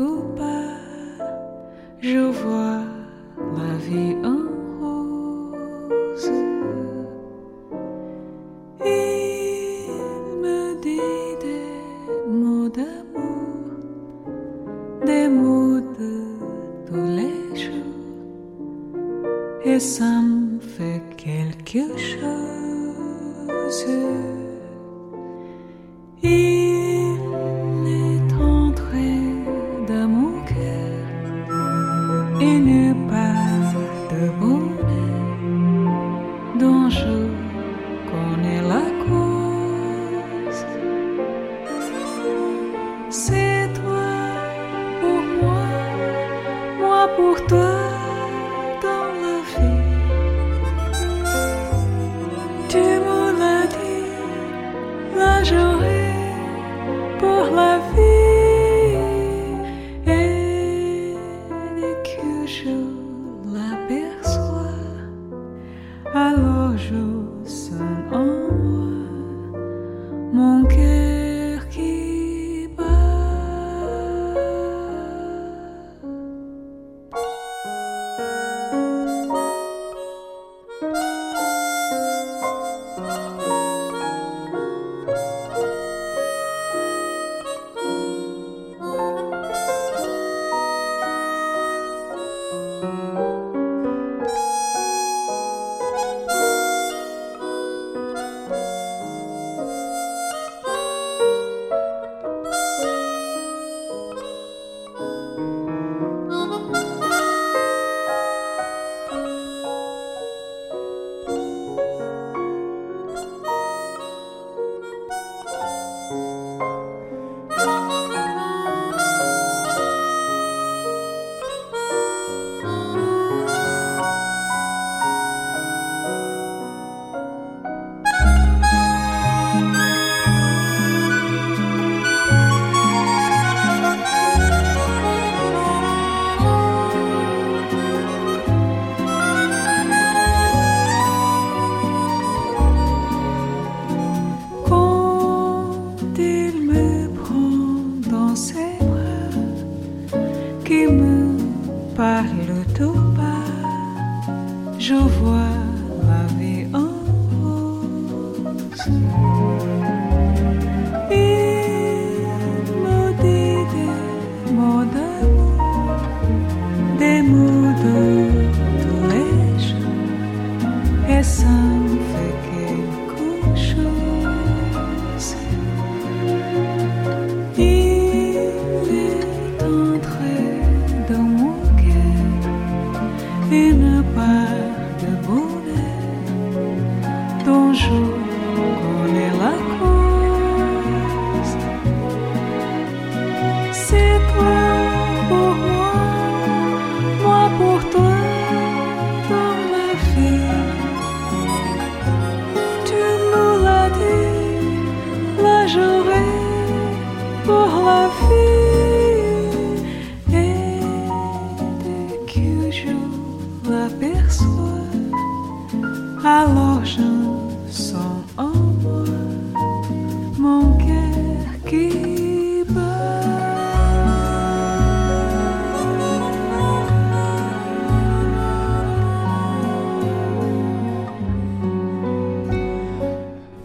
[0.00, 0.59] goodbye.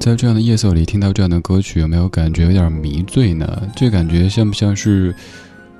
[0.05, 3.63] 在这样的夜色里听到这样的歌曲，有没有感觉有点迷醉呢？
[3.75, 5.15] 这感觉像不像是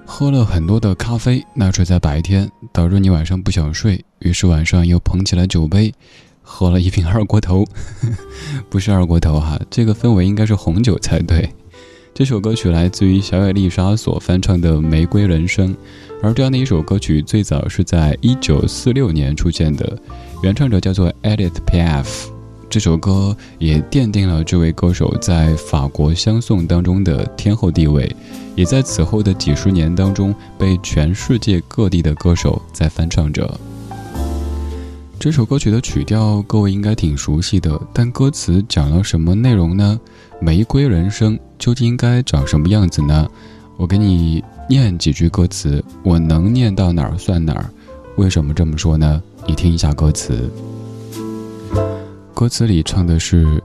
[0.04, 5.94] 喝了很多的咖啡，那是在白天，导致你晚上不想睡，于是晚上又捧起了酒杯，
[6.42, 7.64] 喝了一瓶二锅头，
[8.68, 11.48] 不是二锅头哈，这个氛围应该是红酒才对。
[12.16, 15.72] 这首歌曲来自于小野丽莎所翻唱的《玫瑰人生》，
[16.24, 19.96] 而这样的一首歌曲最早是在一九四六年出现的，
[20.42, 21.78] 原唱者叫做 Edith P.
[21.78, 22.35] F.。
[22.76, 28.14] 这首歌也奠定了这位歌手在法国相送当中的天后地位，
[28.54, 33.50] 也在此后的几十年当中被全世界各地的歌手在翻唱着。
[35.18, 39.98] 这首歌曲的曲调各位应该挺熟悉的，但歌词讲了什么内容呢？
[40.42, 43.26] 玫瑰人生究竟应该长什么样子呢？
[43.78, 47.70] 我给你念几句歌词，我能念到哪儿算哪儿。
[48.18, 49.24] 为什么这么说呢？
[49.48, 50.52] 你听一下歌词。
[52.36, 53.64] 歌词里唱的是，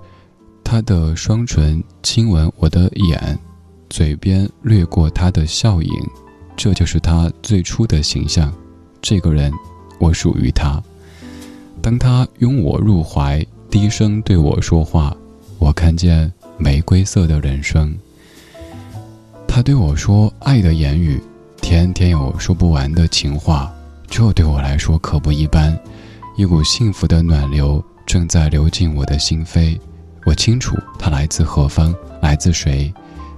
[0.62, 3.37] 他的双唇亲吻我的眼，
[3.88, 5.93] 嘴边掠过他的笑影，
[6.56, 8.52] 这就是他最初的形象。
[9.02, 9.52] 这个人，
[9.99, 10.81] 我属于他。
[11.82, 15.17] 当他拥我入怀，低声对我说话，
[15.58, 17.93] 我看见玫瑰色的人生。
[19.49, 21.20] 他对我说爱的言语，
[21.61, 23.69] 天天有说不完的情话，
[24.06, 25.76] 这对我来说可不一般。
[26.37, 29.78] 一股幸福的暖流正在流进我的心扉，
[30.24, 32.92] 我清楚它来自何方，来自谁。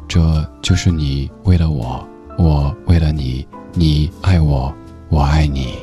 [0.09, 2.03] 这就是你为了我，
[2.39, 4.75] 我为了你，你爱我，
[5.11, 5.75] 我爱你。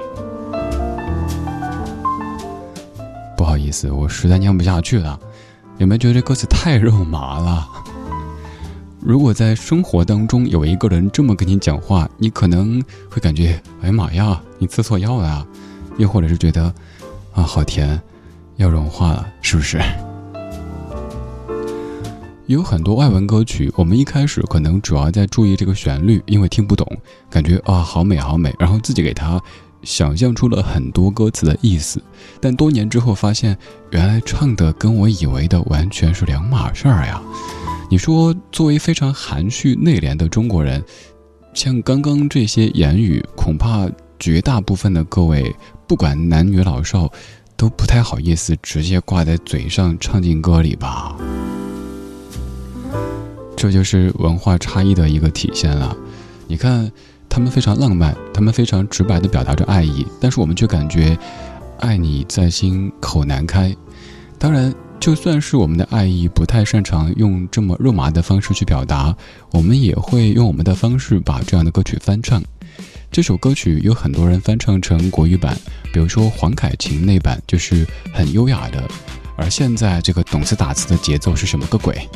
[3.37, 5.19] 不好意思，我实在念不下去了。
[5.77, 7.69] 有没有觉得这歌词太肉麻了？
[8.99, 15.45] 如果在生活当中有一个人这么跟你讲话，你可能会感觉，哎呀妈呀，你吃错药了，
[15.99, 16.73] 又或者是觉得，
[17.33, 18.01] 啊，好甜，
[18.59, 19.79] 要融化了，是不是？
[22.47, 26.85] 有很多外文歌曲，我们一开始可能主要在注意这个旋律，因为听不懂，
[27.29, 29.41] 感觉啊，好美好美，然后自己给它。
[29.83, 32.03] 想象出了很多歌词的意思，
[32.41, 33.57] 但多年之后发现，
[33.91, 37.21] 原来唱的跟我以为的完全是两码事儿呀！
[37.89, 40.83] 你说，作为非常含蓄内敛的中国人，
[41.53, 43.89] 像刚刚这些言语，恐怕
[44.19, 45.55] 绝大部分的各位，
[45.87, 47.09] 不管男女老少，
[47.59, 51.13] 都不太好意思直接挂在嘴上唱进歌里吧？
[53.57, 55.95] 这就是文化差异的一个体现了。
[56.47, 56.89] 你看。
[57.31, 61.15] 他们非常浪漫，他们非常直白的表达着爱意，但是我们却感觉
[61.79, 63.73] 爱你在心口难开。
[64.39, 69.15] 当然，就算是我们的爱意不太擅长用这么肉麻的方式去表达，
[69.51, 72.41] 我们也会用我们的方式把这样的歌曲翻唱。
[73.11, 75.57] 这首歌曲有很多人翻唱成国语版，
[75.91, 78.87] 比如说黄凯芹那版就是很优雅的，
[79.35, 82.07] 而现在这个懂词打词的节奏是什么个鬼？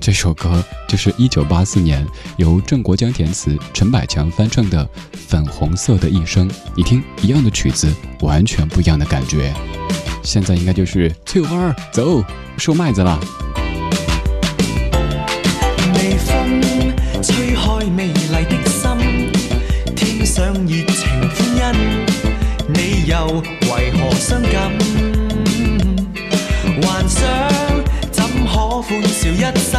[0.00, 2.06] 这首歌就是一九八四年
[2.38, 6.48] 由郑国江填词、陈百强翻唱的《粉红色的一生》。
[6.74, 9.52] 你听，一样的曲子，完全不一样的感觉。
[10.22, 12.24] 现在应该就是翠花儿走，
[12.56, 13.20] 收麦子了。
[23.18, 23.42] 又
[23.72, 24.70] 为何伤感？
[26.80, 27.18] 幻想
[28.12, 28.78] 怎可。
[28.80, 29.74] 欢笑一生，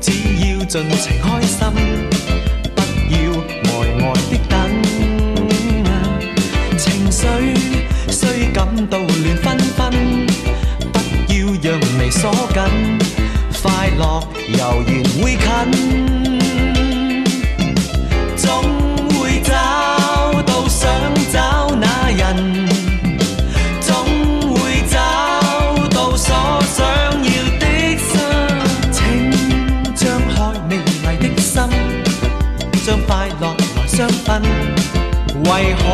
[0.00, 0.10] 只
[0.40, 1.58] 要尽情开心，
[2.74, 2.78] 不
[3.14, 3.16] 要
[3.62, 4.52] 呆呆的等。
[6.76, 7.22] 情绪
[8.10, 9.46] 虽感到乱纷
[9.76, 9.80] 纷，
[10.92, 10.98] 不
[11.32, 11.66] 要让
[11.96, 12.98] 眉锁紧，
[13.62, 14.02] 快乐
[14.58, 14.90] 悠然
[15.22, 16.23] 会近。
[35.54, 35.84] 为何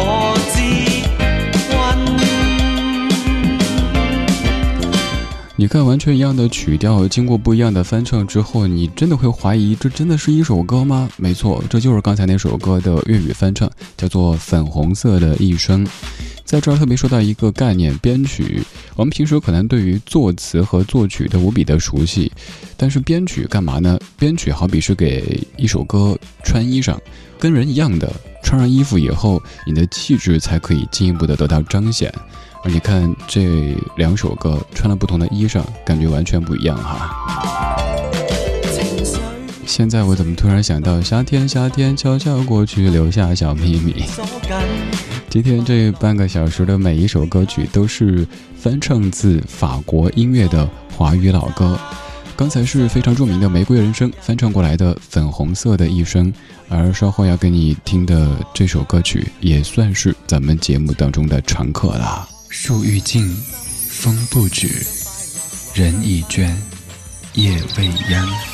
[5.57, 11.11] 你看，完全一样的曲调，经过不一样的翻唱之后，你真的会怀疑这真的是一首歌吗？
[11.19, 15.85] 没错，这就是刚才那首歌的粤语翻唱，叫做《粉红色的一生》。
[16.47, 18.63] 在这儿特别说到一个概念，编曲。
[18.97, 22.33] 我们平时可能对于作词和作曲都无比的熟悉，
[22.79, 23.99] 但是编曲干嘛呢？
[24.19, 26.97] 编曲好比是给一首歌穿衣裳，
[27.39, 28.11] 跟人一样的，
[28.43, 32.13] 穿上衣服以后，你的气质才可以进一步的得到彰显。
[32.63, 37.77] 而你看这两首歌穿了不同的衣裳，感觉完全不一样哈。
[39.65, 44.05] 现在我怎么突然想到夏天，夏天悄悄过去，留下小秘密。
[45.29, 51.79] 今天这半个小时的每一首歌曲都是翻唱自法国音乐的华语老歌。
[52.37, 56.33] 刚才是非常著名的《玫瑰人生》翻唱过来的《粉红色的一生》，
[56.71, 62.27] 而稍后要给你听的这首歌曲也算是咱们节目当中的常客了。
[62.49, 63.37] 树欲静。
[64.01, 64.67] 风不止，
[65.75, 66.51] 人已倦，
[67.35, 68.50] 夜未央。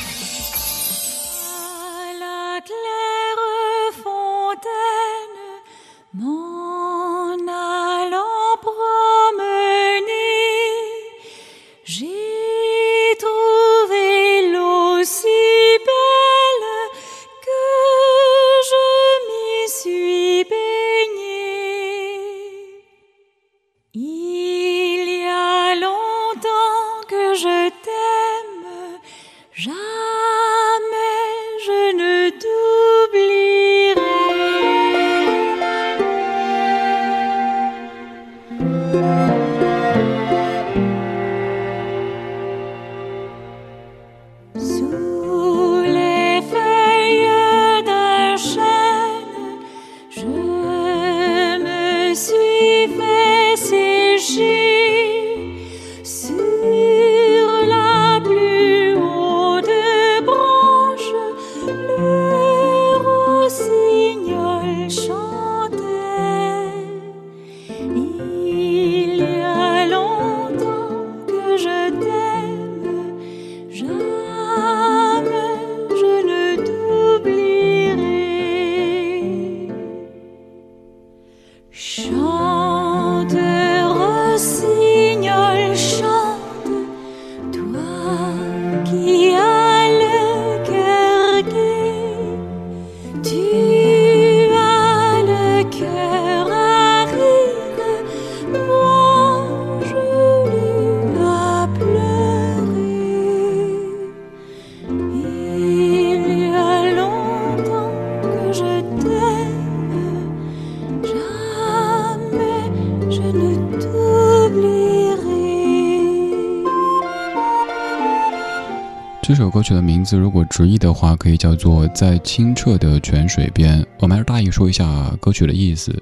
[119.57, 123.81] 歌曲的名字，如果直译的话，可以叫做《在清澈的泉水边》。
[124.01, 125.99] 我们还是大意说一下歌曲的意思，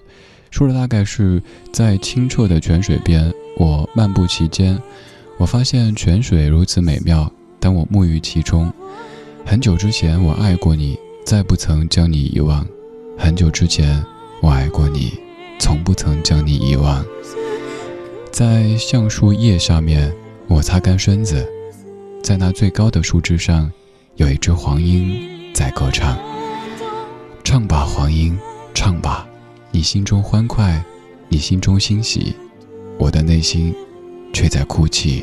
[0.50, 1.40] 说的大概是
[1.72, 4.76] 在清澈的泉水边，我漫步其间，
[5.38, 7.30] 我发现泉水如此美妙，
[7.60, 8.72] 当我沐浴其中。
[9.46, 12.66] 很久之前我爱过你，再不曾将你遗忘。
[13.16, 14.04] 很久之前
[14.40, 15.12] 我爱过你，
[15.60, 17.04] 从不曾将你遗忘。
[18.32, 20.12] 在橡树叶下面，
[20.48, 21.48] 我擦干身子。
[22.24, 23.70] 在那最高的树枝上，
[24.16, 26.18] 有一只黄莺在歌唱。
[27.44, 28.34] 唱吧，黄莺，
[28.72, 29.28] 唱吧，
[29.70, 30.82] 你心中欢快，
[31.28, 32.34] 你心中欣喜，
[32.98, 33.74] 我的内心
[34.32, 35.22] 却在哭泣。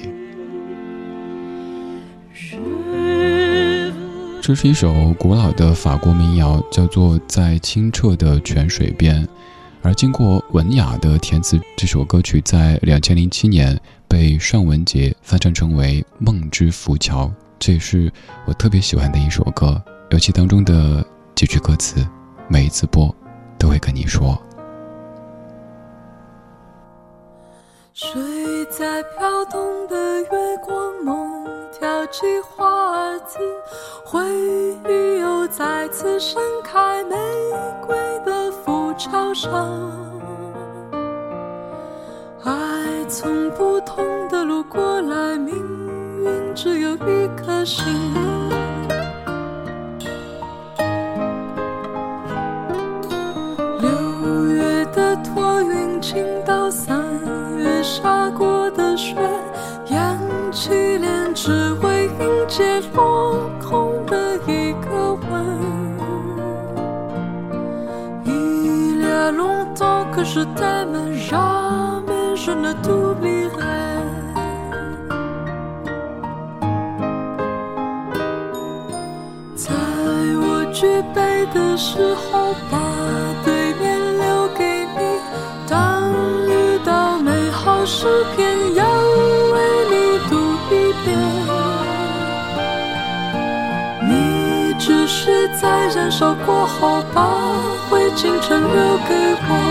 [4.39, 9.25] 这是一首古老的法国民谣，叫做《在清澈的泉水边》。
[9.81, 17.27] 而经过文雅的填词，这首歌曲在两千零七年被尚雯婕翻唱成为《梦之浮桥》，
[17.57, 18.11] 这也是
[18.45, 21.01] 我特别喜欢的一首歌，尤其当中的
[21.33, 22.05] 几句歌词，
[22.49, 23.15] 每一次播
[23.57, 24.37] 都会跟你说。
[27.93, 28.21] 睡
[28.65, 33.37] 在飘动的月光梦，跳起花儿子，
[34.03, 34.19] 回
[34.89, 37.15] 忆又再次盛开玫
[37.87, 38.41] 瑰的。
[38.97, 39.49] 桥上，
[42.43, 42.51] 爱
[43.13, 45.53] 从不同的路过来，命
[46.23, 47.85] 运只有一颗心。
[53.81, 57.03] 六月的托云倾倒，三
[57.57, 59.17] 月下过的雪，
[59.89, 60.17] 扬
[60.49, 61.51] 起脸只
[61.83, 65.51] 为迎接落空的一个吻。
[70.13, 72.00] 可是他们让
[72.83, 73.63] 独立爱，
[79.55, 79.69] 在
[80.41, 82.79] 我举杯的时候，把
[83.45, 83.83] 对面
[84.17, 84.63] 留给
[84.98, 85.00] 你。
[85.69, 86.01] 当
[86.48, 86.50] 遇
[86.83, 88.83] 到美好诗篇，要
[89.53, 89.55] 为
[89.91, 89.93] 你
[90.27, 90.31] 读
[90.71, 90.74] 一
[91.05, 91.07] 遍。
[94.10, 97.21] 你只是在燃烧过后，把
[97.88, 99.13] 灰烬全留给
[99.48, 99.70] 我。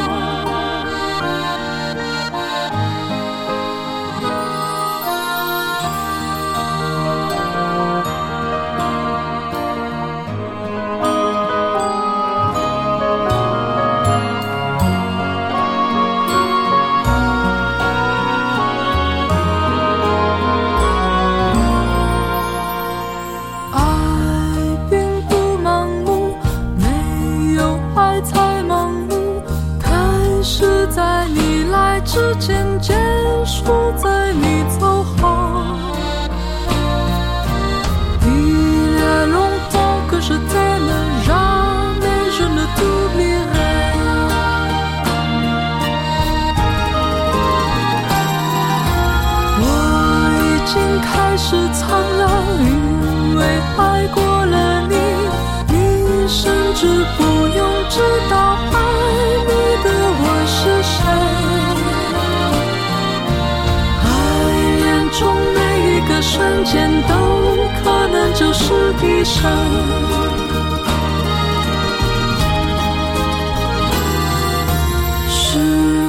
[69.25, 69.43] 时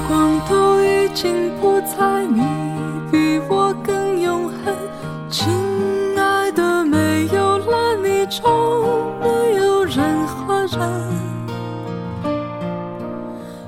[0.07, 2.41] 光都已经不在，你
[3.11, 4.73] 比我更永恒。
[5.29, 5.51] 亲
[6.17, 8.41] 爱的，没有了你，就
[9.19, 10.79] 没有任何人。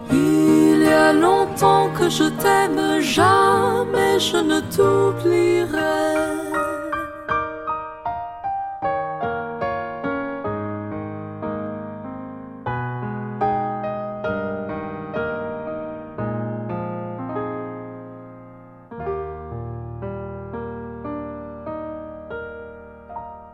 [0.10, 3.26] 历练了痛，可是怎么忍？
[3.92, 6.33] 没选择，独孤人。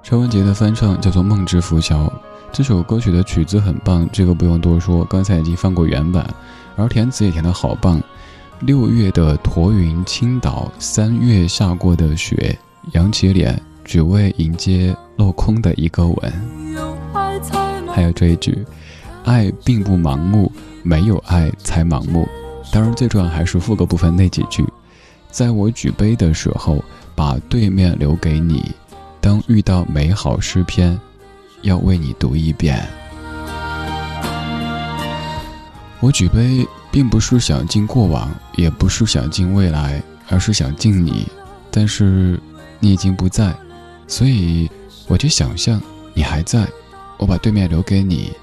[0.09, 2.05] 陈文杰的翻唱叫做《梦之浮桥》，
[2.51, 6.27] 这首歌曲的曲子很棒，这个不用多说，刚才已经放过原版，
[6.75, 8.01] 而填词也填得好棒。
[8.61, 12.57] 六月的驼云倾倒，三月下过的雪，
[12.93, 16.33] 扬起脸，只为迎接落空的一个吻。
[17.93, 18.65] 还有这一句，
[19.25, 20.51] 爱并不盲目，
[20.81, 22.27] 没有爱才盲目。
[22.71, 24.65] 当然，最重要还是副歌部分那几句。
[25.29, 28.71] 在我举杯的时候，把对面留给你。
[29.21, 30.99] 当遇到美好诗篇，
[31.61, 32.87] 要为你读一遍。
[35.99, 36.67] 我举杯。
[36.91, 41.27] 并不是想敬过往，也不是想敬未来，而是想敬你。
[41.69, 42.39] 但是
[42.79, 43.55] 你已经不在，
[44.07, 44.67] 所以
[45.07, 45.79] 我就想象
[46.15, 46.67] 你还在。
[47.17, 48.33] 我把对面留给你，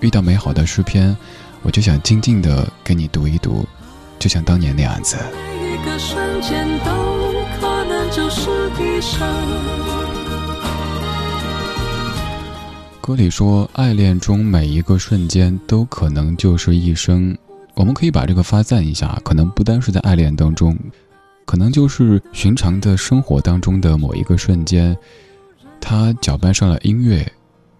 [0.00, 1.16] 遇到美好的诗篇，
[1.62, 3.66] 我就想静静的给你读一读，
[4.18, 5.16] 就像当年那样子。
[13.06, 17.36] 歌里说，爱恋中每一个瞬间都可能就是一生。
[17.74, 20.74] 我们可以把这个发散一下，可能不单是在爱恋当中，
[21.44, 24.96] 可能就是寻常的生活当中的某一个瞬间，
[25.82, 27.30] 他搅拌上了音乐，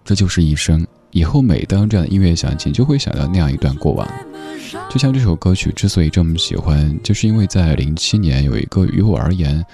[0.03, 0.85] 这就是一生。
[1.09, 4.07] 以后每当这样的音乐响起，就会想到那样一段过往。
[4.91, 9.65] 就像这首歌曲之所以这么喜欢，就是因为在零七年有一个于我而言，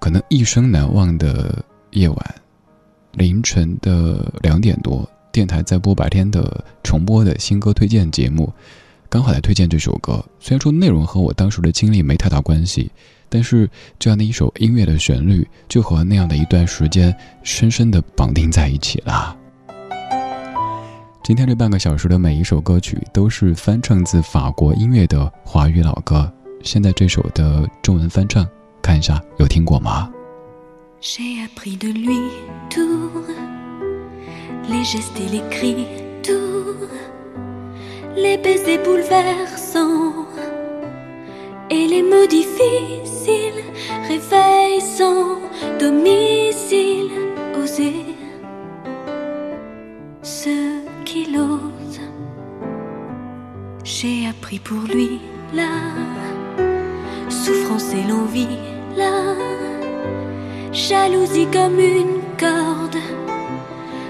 [0.00, 2.34] 可能一生难忘的夜晚，
[3.12, 8.52] 凌晨的两点多，电台在播白天的重播的新歌推荐节目。
[9.10, 12.90] 刚好来推荐这首歌，虽然说内容和我当时的经历没太大关系，
[13.30, 13.68] 但是
[13.98, 19.34] 这样的一首音乐的旋律，就和那样的一段时间深深的绑定在一起了。
[21.24, 26.30] 今天这半个小时的每一首歌曲都是翻唱自法国音乐的华语老歌，
[26.62, 28.46] 现在这首的中文翻唱，
[28.82, 30.10] 看一下有听过吗
[38.16, 40.26] ？les baisers bouleversants.
[41.70, 43.62] Et les mots difficiles,
[44.08, 45.38] réveil sans
[45.78, 47.10] domicile,
[47.62, 48.06] oser
[50.22, 52.00] ce qu'il ose.
[53.84, 55.20] J'ai appris pour lui
[55.54, 55.68] la
[57.28, 58.58] souffrance et l'envie,
[58.96, 59.77] la
[60.72, 62.96] jalousie comme une corde,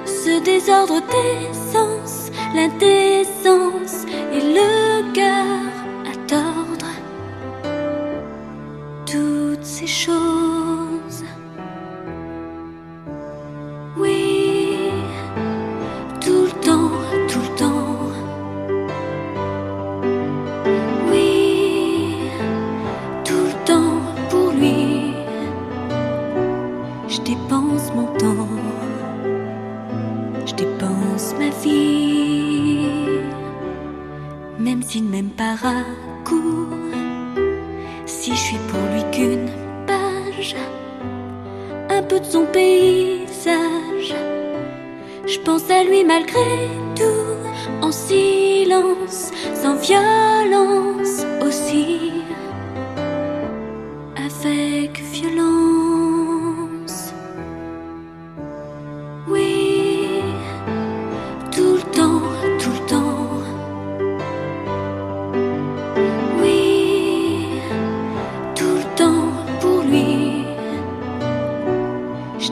[0.06, 3.67] ce désordre des sens, l'indécence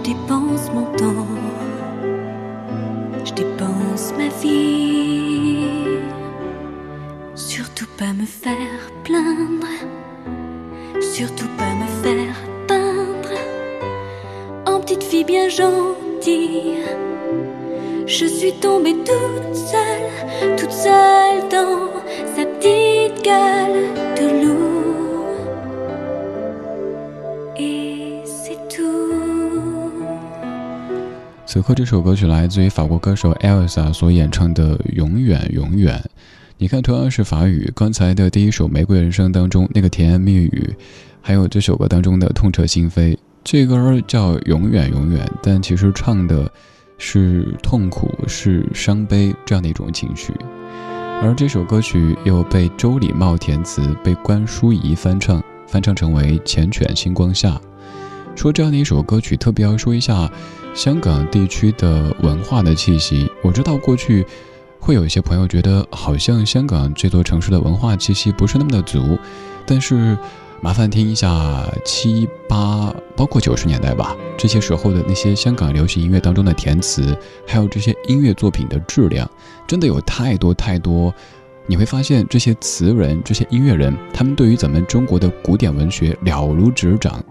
[0.06, 1.26] je dépense mon temps,
[3.24, 4.75] je dépense ma vie.
[31.66, 35.98] 和，这首歌曲来自于法国歌手 Elsa 所演唱的《永远永远》。
[36.58, 40.72] 你看，同样是法语，刚才的第一首《玫瑰人生》当中那个甜言蜜语，
[41.20, 46.48] 还有这首歌当中的痛彻心扉，这歌叫《永远永远》，但其实唱的
[46.98, 50.32] 是痛苦、是伤悲这样的一种情绪。
[51.20, 57.54] 而这首歌曲又被周礼茂填词，被关淑怡翻唱，翻唱成为《缱绻星光下》。
[58.36, 60.30] 说这样的一首歌曲，特别要说一下
[60.76, 63.28] 香港地区的文化的气息。
[63.42, 64.24] 我知道过去。
[64.78, 69.18] 会有一些朋友觉得，好像香港这座城市的文化气息不是那么的足，
[69.66, 70.16] 但是
[70.60, 79.28] 麻烦听一下七八，包括九十年代吧，这些时候的那些香港流行音乐当中的填词，还有这些音乐作品的质量，
[79.66, 81.12] 真的有太多太多。
[81.66, 87.24] 你会发现，这些词人、这些音乐人，他们对于咱们中国的古典文学了如指掌。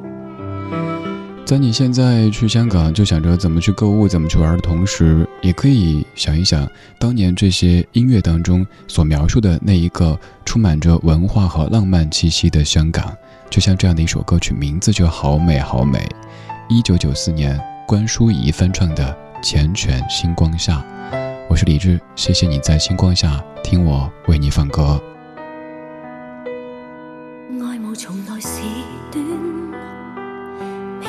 [1.45, 13.15] 在你现在去香港就想着怎么去购物、怎么去玩的同时，也可以想一想当年这些音乐当中所描述的那一个充满着文化和浪漫气息的香港。
[13.47, 16.03] 就像这样的一首歌曲，名字就好美好美。
[16.67, 20.84] 一九九四年，关淑怡翻唱的《缱绻星光下》。
[21.47, 24.99] 我是李志，谢谢你在星光下听我为你放歌。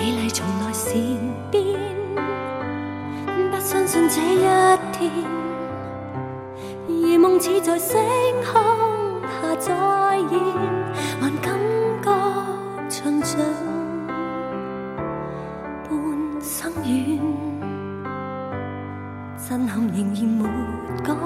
[0.06, 0.94] 美丽从来善
[1.50, 1.64] 变，
[3.50, 4.46] 不相信这一
[4.92, 5.10] 天，
[6.86, 7.98] 如梦似在星
[8.44, 8.54] 空
[9.24, 9.74] 下再
[10.30, 10.38] 现，
[11.20, 11.58] 还感
[12.04, 12.08] 觉
[12.88, 13.34] 长长
[15.88, 15.90] 半
[16.40, 17.18] 生缘，
[19.36, 20.48] 震撼仍然没
[21.02, 21.16] 讲，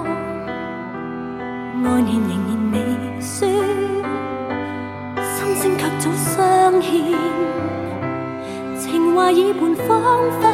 [1.84, 2.74] 爱念仍然未
[3.20, 3.46] 说，
[5.36, 7.39] 心声却早相欠。
[9.32, 9.88] 情话已半，仿
[10.40, 10.48] 佛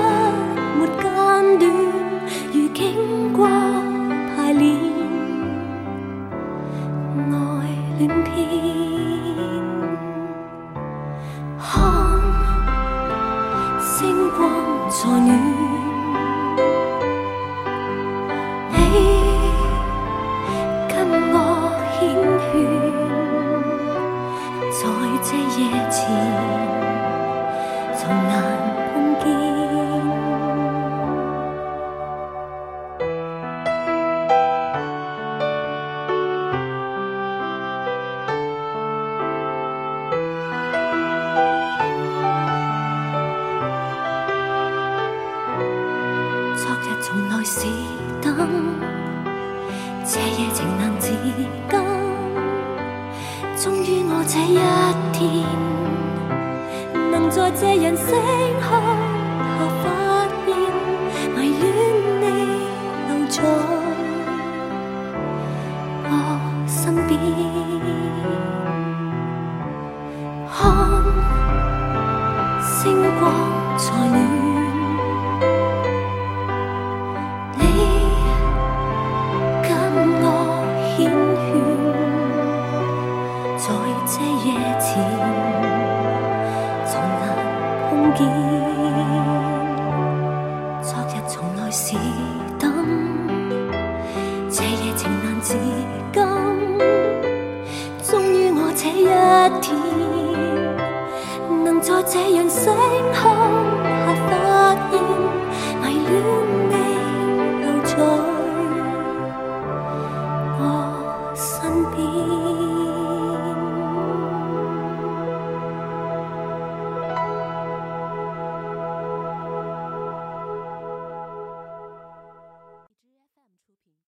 [0.79, 1.05] 没间
[1.59, 1.65] 断，
[2.53, 3.49] 如经过